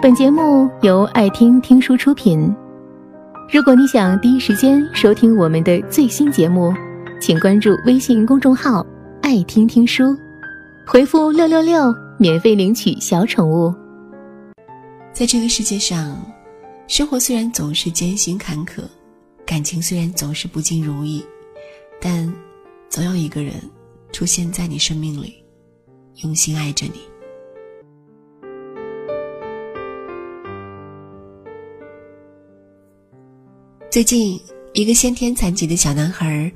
[0.00, 2.54] 本节目由爱听听书出品。
[3.52, 6.72] 如果你想第一时间收听我们的最新节目，
[7.20, 8.86] 请关注微信公众号
[9.22, 10.16] “爱听听书”，
[10.86, 13.74] 回复“六六六”免费领取小宠物。
[15.12, 16.16] 在这个世界上，
[16.86, 18.82] 生活虽然总是艰辛坎坷，
[19.44, 21.24] 感情虽然总是不尽如意，
[22.00, 22.32] 但
[22.88, 23.54] 总有一个人
[24.12, 25.42] 出现在你生命里，
[26.22, 27.00] 用心爱着你。
[33.90, 34.38] 最近，
[34.74, 36.52] 一个先天残疾的小男孩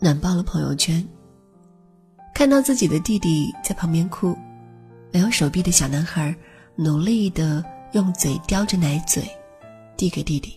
[0.00, 1.02] 暖爆了朋友圈。
[2.34, 4.36] 看到自己的弟弟在旁边哭，
[5.10, 6.36] 没有手臂的小男孩
[6.76, 9.22] 努力的用嘴叼着奶嘴，
[9.96, 10.54] 递给弟弟。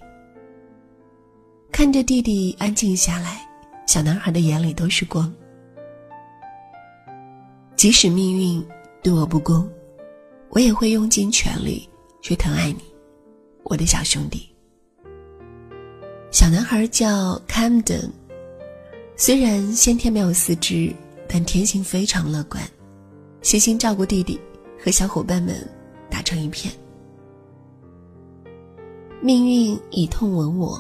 [1.72, 3.40] 看着弟弟安静下来，
[3.88, 5.34] 小男孩的眼里都是光。
[7.78, 8.62] 即使命运
[9.02, 9.70] 对我不公，
[10.50, 11.88] 我也会用尽全力
[12.22, 12.84] 去疼爱你，
[13.64, 14.46] 我的小兄弟。
[16.38, 18.12] 小男孩叫 Camden，
[19.16, 20.94] 虽然先天没有四肢，
[21.28, 22.62] 但天性非常乐观，
[23.42, 24.40] 悉心照顾弟弟，
[24.80, 25.56] 和小伙伴们
[26.12, 26.72] 打成一片。
[29.20, 30.80] 命运以痛吻我，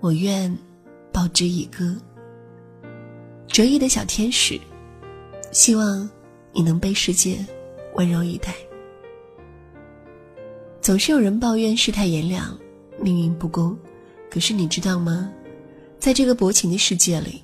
[0.00, 0.52] 我愿
[1.12, 1.96] 报之以歌。
[3.46, 4.60] 折翼的小天使，
[5.52, 6.10] 希望
[6.52, 7.38] 你能被世界
[7.94, 8.52] 温柔以待。
[10.80, 12.58] 总是有人抱怨世态炎凉，
[13.00, 13.78] 命运不公。
[14.30, 15.30] 可是你知道吗？
[15.98, 17.42] 在这个薄情的世界里，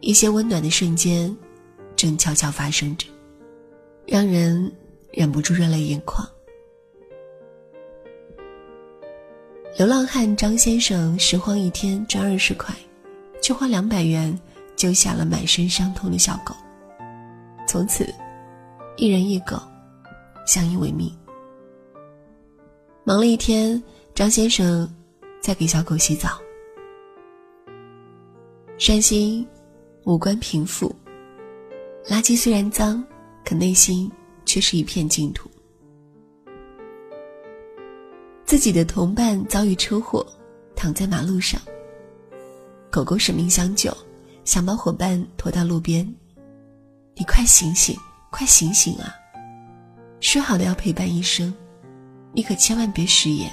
[0.00, 1.36] 一些温暖的瞬间，
[1.96, 3.06] 正悄悄发生着，
[4.06, 4.72] 让人
[5.12, 6.26] 忍不住热泪盈眶。
[9.76, 12.74] 流浪汉张先生拾荒一天赚二十块，
[13.42, 14.38] 却花两百元
[14.76, 16.54] 救下了满身伤痛的小狗。
[17.66, 18.06] 从此，
[18.96, 19.60] 一人一狗，
[20.46, 21.12] 相依为命。
[23.04, 23.82] 忙了一天，
[24.14, 24.88] 张先生。
[25.40, 26.40] 在给小狗洗澡。
[28.78, 29.46] 山心，
[30.04, 30.94] 五官平复，
[32.06, 33.04] 垃圾虽然脏，
[33.44, 34.10] 可内心
[34.44, 35.50] 却是一片净土。
[38.44, 40.26] 自己的同伴遭遇车祸，
[40.74, 41.60] 躺在马路上。
[42.90, 43.96] 狗狗舍命相救，
[44.44, 46.06] 想把伙伴拖到路边。
[47.14, 47.96] 你快醒醒，
[48.30, 49.14] 快醒醒啊！
[50.20, 51.54] 说好的要陪伴一生，
[52.32, 53.52] 你可千万别食言。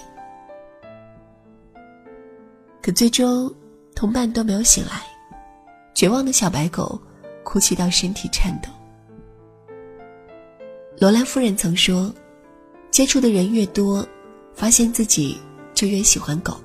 [2.88, 3.54] 可最终，
[3.94, 5.04] 同伴都没有醒来，
[5.94, 6.98] 绝望的小白狗
[7.44, 8.70] 哭泣到身体颤抖。
[10.98, 12.10] 罗兰夫人曾说
[12.90, 14.08] ：“接触的人越多，
[14.54, 15.38] 发现自己
[15.74, 16.56] 就越喜欢狗。”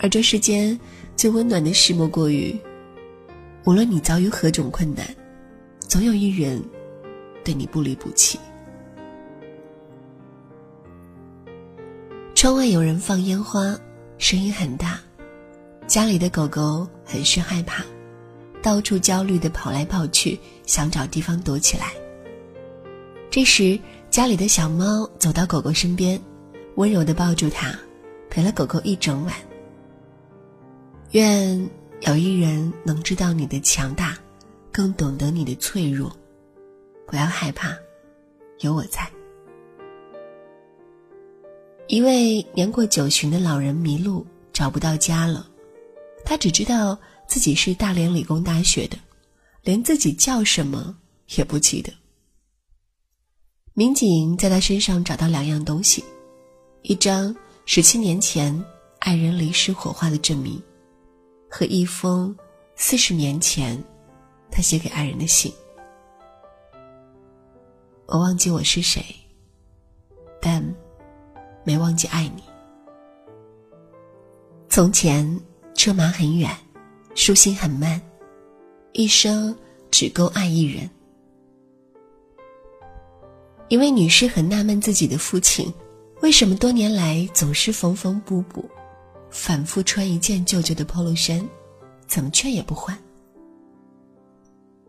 [0.00, 0.80] 而这世间
[1.14, 2.58] 最温暖的事，莫过于，
[3.66, 5.06] 无论你遭遇何种困难，
[5.80, 6.64] 总有一人
[7.44, 8.40] 对你不离不弃。
[12.34, 13.78] 窗外有人放烟花。
[14.24, 14.98] 声音很大，
[15.86, 17.84] 家里的狗狗很是害怕，
[18.62, 21.92] 到处焦虑的跑来跑去，想找地方躲起来。
[23.30, 26.18] 这时，家里的小猫走到狗狗身边，
[26.76, 27.78] 温柔的抱住它，
[28.30, 29.34] 陪了狗狗一整晚。
[31.10, 31.68] 愿
[32.00, 34.16] 有一人能知道你的强大，
[34.72, 36.10] 更懂得你的脆弱。
[37.06, 37.76] 不要害怕，
[38.60, 39.06] 有我在。
[41.94, 45.48] 一位年过九旬的老人迷路，找不到家了。
[46.24, 48.98] 他只知道自己是大连理工大学的，
[49.62, 50.98] 连自己叫什么
[51.36, 51.92] 也不记得。
[53.74, 56.02] 民警在他身上找到两样东西：
[56.82, 57.32] 一张
[57.64, 58.60] 十七年前
[58.98, 60.60] 爱人离世火化的证明，
[61.48, 62.36] 和一封
[62.74, 63.80] 四十年前
[64.50, 65.52] 他写给爱人的信。
[68.06, 69.00] 我忘记我是谁，
[70.42, 70.74] 但。
[71.64, 72.42] 没忘记爱你。
[74.68, 75.40] 从前
[75.74, 76.50] 车马很远，
[77.14, 78.00] 书信很慢，
[78.92, 79.56] 一生
[79.90, 80.88] 只够爱一人。
[83.68, 85.72] 一位女士很纳闷自己的父亲，
[86.20, 88.68] 为什么多年来总是缝缝补补，
[89.30, 91.48] 反复穿一件旧旧的 polo 衫，
[92.06, 92.96] 怎么劝也不换。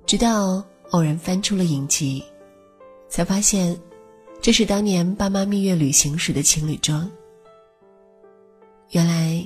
[0.06, 2.24] 直到偶然翻出了影集，
[3.08, 3.80] 才发现。
[4.46, 7.10] 这是当年爸妈蜜月旅行时的情侣装。
[8.92, 9.44] 原来，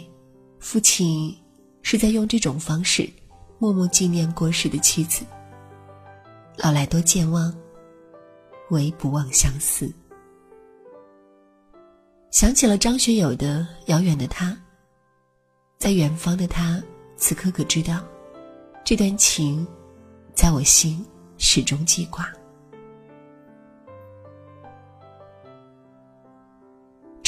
[0.60, 1.34] 父亲
[1.82, 3.10] 是在用这种方式
[3.60, 5.24] 默默纪念过世的妻子。
[6.58, 7.58] 老来多健忘，
[8.72, 9.90] 唯不忘相思。
[12.30, 14.48] 想起了张学友的《遥远的他》，
[15.78, 16.84] 在远方的他，
[17.16, 18.04] 此刻可知道，
[18.84, 19.66] 这段情，
[20.36, 21.06] 在我心
[21.38, 22.30] 始终记挂。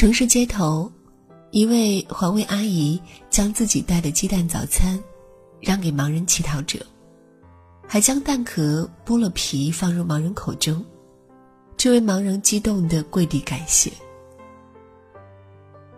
[0.01, 0.91] 城市街头，
[1.51, 2.99] 一位环卫阿姨
[3.29, 4.99] 将自己带的鸡蛋早餐
[5.59, 6.83] 让给盲人乞讨者，
[7.87, 10.83] 还将蛋壳剥了皮放入盲人口中。
[11.77, 13.91] 这位盲人激动的跪地感谢。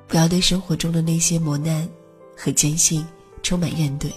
[0.06, 1.88] 不要对生活中的那些磨难
[2.36, 3.08] 和艰辛
[3.42, 4.12] 充满怨怼，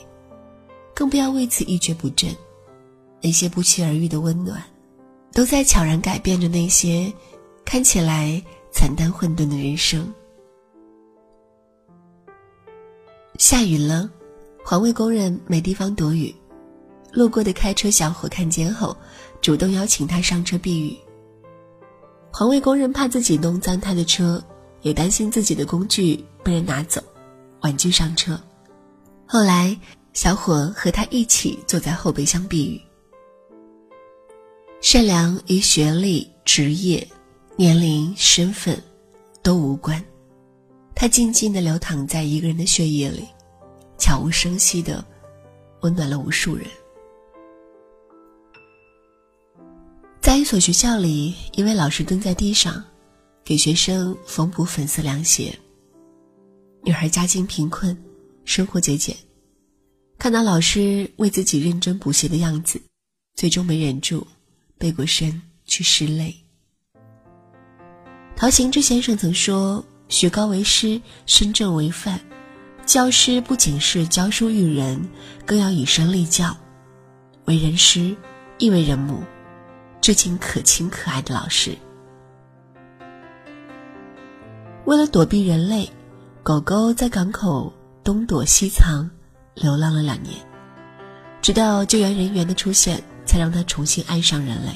[0.97, 2.35] 更不要为此一蹶不振。
[3.23, 4.61] 那些不期而遇的温暖，
[5.33, 7.13] 都在悄然改变着那些
[7.65, 8.43] 看起来
[8.77, 10.13] 惨淡混沌的人生。
[13.39, 14.11] 下雨了，
[14.63, 16.35] 环卫工人没地方躲雨，
[17.11, 18.95] 路过的开车小伙看见后，
[19.41, 20.95] 主动邀请他上车避雨。
[22.31, 24.45] 环卫工人怕自己弄脏他的车，
[24.83, 27.03] 也担心自己的工具被人拿走，
[27.63, 28.39] 婉拒上车。
[29.27, 29.75] 后来，
[30.13, 32.79] 小伙和他一起坐在后备箱避雨。
[34.83, 37.09] 善良与学历、职业、
[37.59, 38.79] 年龄、身份
[39.43, 40.05] 都无关，
[40.95, 43.27] 它静静的流淌在一个人的血液里，
[43.97, 45.03] 悄无声息的
[45.81, 46.67] 温暖了无数人。
[50.21, 52.85] 在一所学校里，一位老师蹲在地上，
[53.43, 55.59] 给学生缝补粉色凉鞋。
[56.83, 57.97] 女孩家境贫困，
[58.45, 59.17] 生活节俭，
[60.19, 62.79] 看到老师为自己认真补鞋的样子，
[63.35, 64.27] 最终没忍住。
[64.77, 66.37] 背过身去拭泪。
[68.37, 72.21] 陶行知先生曾说：“学高为师，身正为范。
[72.85, 75.01] 教师不仅是教书育人，
[75.47, 76.55] 更要以身立教。
[77.47, 78.15] 为人师，
[78.59, 79.23] 亦为人母，
[80.03, 81.75] 至今可亲可爱的老师。”
[84.85, 85.91] 为了躲避人类，
[86.43, 87.73] 狗狗在港口
[88.05, 89.11] 东躲西藏，
[89.55, 90.35] 流浪了两年，
[91.41, 93.03] 直到救援人员的出现。
[93.27, 94.71] 才让它重新爱上人类。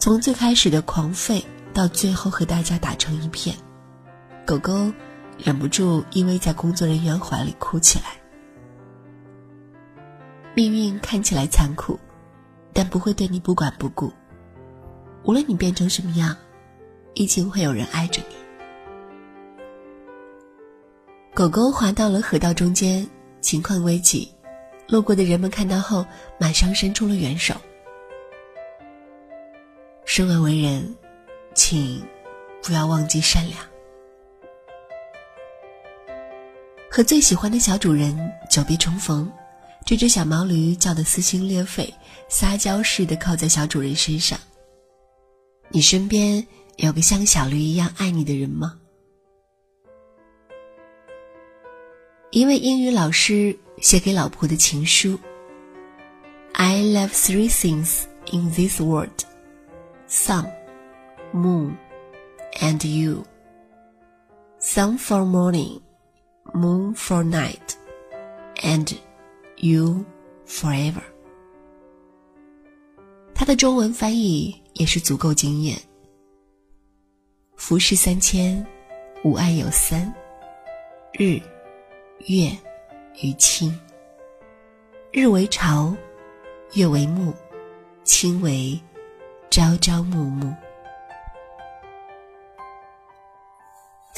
[0.00, 1.40] 从最开始的狂吠，
[1.72, 3.56] 到最后和大家打成一片，
[4.46, 4.92] 狗狗
[5.38, 8.20] 忍不住依偎在工作人员怀里哭起来。
[10.54, 11.98] 命运看起来残酷，
[12.72, 14.12] 但不会对你不管不顾。
[15.24, 16.36] 无论你变成什么样，
[17.14, 18.34] 一定会有人爱着你。
[21.32, 23.08] 狗狗滑到了河道中间，
[23.40, 24.30] 情况危急。
[24.88, 26.04] 路过的人们看到后，
[26.38, 27.54] 马上伸出了援手。
[30.04, 30.96] 生而为人，
[31.54, 32.02] 请
[32.62, 33.58] 不要忘记善良。
[36.90, 38.16] 和最喜欢的小主人
[38.50, 39.30] 久别重逢，
[39.84, 41.92] 这只小毛驴叫得撕心裂肺，
[42.28, 44.38] 撒娇似的靠在小主人身上。
[45.68, 48.78] 你身边有个像小驴一样爱你的人吗？
[52.30, 53.58] 一位英语老师。
[53.80, 55.18] 写给老婆的情书。
[56.52, 59.24] I love three things in this world:
[60.06, 60.44] sun,
[61.32, 61.76] moon,
[62.60, 63.24] and you.
[64.58, 65.80] Sun for morning,
[66.54, 67.76] moon for night,
[68.62, 68.94] and
[69.56, 70.04] you
[70.46, 71.02] forever.
[73.34, 75.78] 他的中文翻译也是足够惊艳。
[77.56, 78.66] 浮世三千，
[79.24, 80.12] 吾爱有三：
[81.12, 81.40] 日、
[82.26, 82.50] 月。
[83.22, 83.78] 与卿，
[85.12, 85.94] 日为朝，
[86.72, 87.34] 月为暮，
[88.02, 88.80] 卿为
[89.50, 90.54] 朝朝暮暮。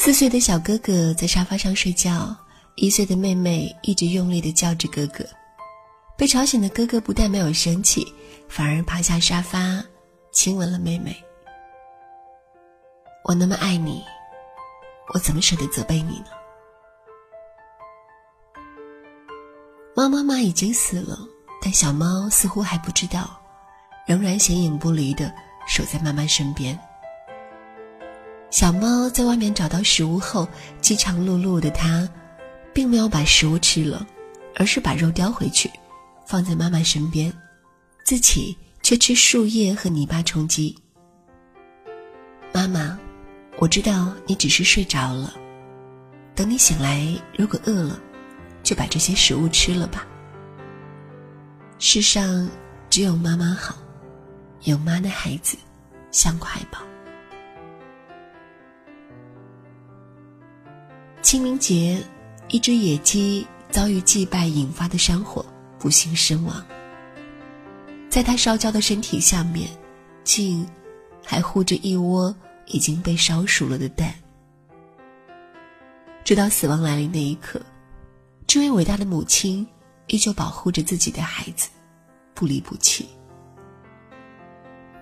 [0.04, 2.36] 四岁的小哥哥在沙发上睡觉，
[2.74, 5.24] 一岁的妹妹一直用力的叫着哥哥。
[6.18, 8.04] 被吵醒的哥哥不但没有生气，
[8.48, 9.80] 反而爬下沙发，
[10.32, 11.16] 亲吻了妹妹。
[13.22, 14.02] 我那么爱你，
[15.14, 16.26] 我怎么舍得责备你呢？
[19.94, 21.16] 猫妈妈已经死了，
[21.62, 23.40] 但小猫似乎还不知道，
[24.04, 25.32] 仍然形影不离的
[25.68, 26.76] 守在妈妈身边。
[28.52, 30.46] 小猫在外面找到食物后，
[30.82, 32.06] 饥肠辘辘的它，
[32.74, 34.06] 并没有把食物吃了，
[34.54, 35.70] 而是把肉叼回去，
[36.26, 37.32] 放在妈妈身边，
[38.04, 40.76] 自己却吃树叶和泥巴充饥。
[42.52, 42.98] 妈妈，
[43.56, 45.32] 我知道你只是睡着了，
[46.34, 47.98] 等你醒来，如果饿了。
[48.62, 50.06] 就把这些食物吃了吧。
[51.80, 52.48] 世上
[52.88, 53.74] 只有妈妈好，
[54.62, 55.56] 有妈的孩子
[56.12, 56.78] 像块宝。
[61.22, 62.02] 清明节，
[62.48, 65.46] 一只野鸡遭遇祭拜引发的山火，
[65.78, 66.62] 不幸身亡。
[68.10, 69.70] 在它烧焦的身体下面，
[70.24, 70.68] 竟
[71.24, 72.34] 还护着一窝
[72.66, 74.12] 已经被烧熟了的蛋。
[76.24, 77.60] 直到死亡来临那一刻。
[78.46, 79.66] 这位伟大的母亲
[80.08, 81.70] 依旧保护着自己的孩子，
[82.34, 83.08] 不离不弃。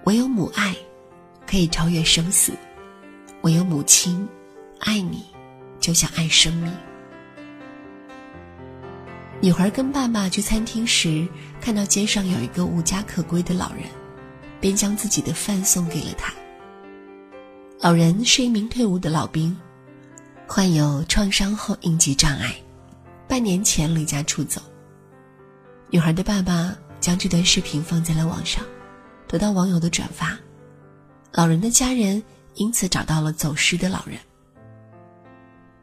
[0.04, 0.76] 唯有母爱
[1.46, 2.52] 可以超越生死，
[3.42, 4.28] 唯有母亲
[4.78, 5.24] 爱你，
[5.80, 6.72] 就像爱生命。
[9.40, 11.26] 女孩跟爸爸去餐厅时，
[11.60, 13.84] 看到街上有一个无家可归的老人，
[14.60, 16.32] 便将自己的饭送给了他。
[17.80, 19.56] 老人是一名退伍的老兵，
[20.46, 22.54] 患有创伤后应激障碍，
[23.26, 24.60] 半年前离家出走。
[25.88, 28.62] 女孩的爸爸将这段视频放在了网上，
[29.26, 30.38] 得到网友的转发，
[31.32, 32.22] 老人的家人
[32.56, 34.18] 因此找到了走失的老人。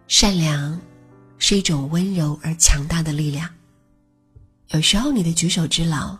[0.08, 0.80] 善良。
[1.40, 3.48] 是一种温柔而强大的力量。
[4.70, 6.18] 有时候，你的举手之劳，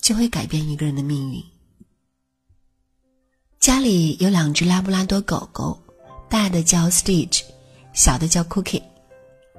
[0.00, 1.40] 就会改变一个人的命运。
[3.60, 5.80] 家里有两只拉布拉多狗狗，
[6.28, 7.42] 大的叫 Stitch，
[7.92, 8.82] 小的叫 Cookie。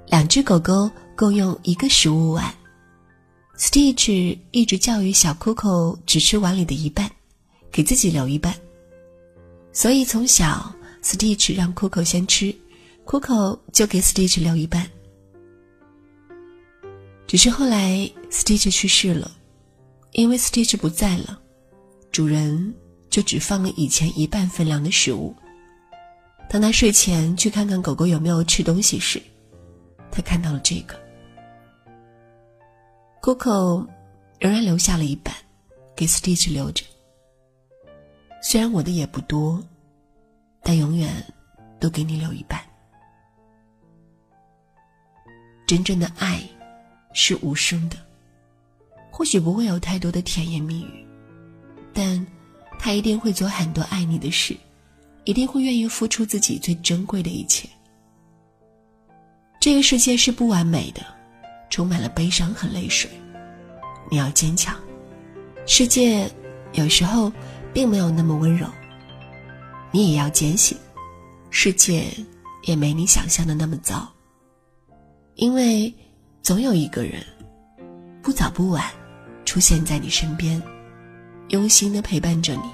[0.07, 2.53] 两只狗狗共用一个食物碗。
[3.57, 7.09] Stitch 一直教育小 Coco 只吃碗里的一半，
[7.71, 8.53] 给自己留一半。
[9.71, 12.53] 所以从小，Stitch 让 Coco 先吃。
[13.05, 14.89] Coco 就给 Stitch 留一半，
[17.27, 19.29] 只是后来 Stitch 去世了，
[20.11, 21.39] 因为 Stitch 不在了，
[22.11, 22.73] 主人
[23.09, 25.35] 就只放了以前一半分量的食物。
[26.49, 29.21] 当他睡前去看看狗狗有没有吃东西时，
[30.11, 30.99] 他看到了这个。
[33.21, 33.87] Coco
[34.39, 35.33] 仍然留下了一半，
[35.95, 36.83] 给 Stitch 留着。
[38.41, 39.63] 虽然我的也不多，
[40.61, 41.09] 但永远
[41.79, 42.59] 都给你留一半。
[45.73, 46.39] 真正的爱，
[47.13, 47.97] 是无声的。
[49.09, 51.03] 或许不会有太多的甜言蜜语，
[51.91, 52.23] 但
[52.77, 54.55] 他一定会做很多爱你的事，
[55.23, 57.67] 一定会愿意付出自己最珍贵的一切。
[59.59, 61.01] 这个世界是不完美的，
[61.71, 63.09] 充满了悲伤和泪水。
[64.11, 64.79] 你要坚强。
[65.65, 66.31] 世界
[66.73, 67.33] 有时候
[67.73, 68.67] 并没有那么温柔，
[69.89, 70.77] 你也要坚信，
[71.49, 72.05] 世界
[72.61, 74.12] 也没你想象的那么糟。
[75.35, 75.91] 因为，
[76.43, 77.23] 总有一个人，
[78.21, 78.83] 不早不晚，
[79.45, 80.61] 出现在你身边，
[81.49, 82.69] 用心的陪伴着你，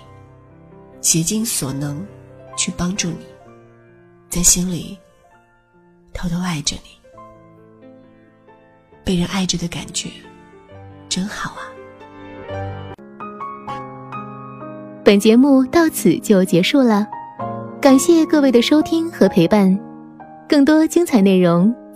[1.00, 2.06] 竭尽所能，
[2.58, 3.26] 去帮助你，
[4.30, 4.98] 在心里
[6.14, 7.00] 偷偷爱着你。
[9.06, 10.10] 被人爱着的感觉，
[11.08, 11.64] 真好啊！
[15.04, 17.08] 本节目到此就结束了，
[17.82, 19.80] 感谢各位的收听和陪伴，
[20.48, 21.74] 更多精彩内容。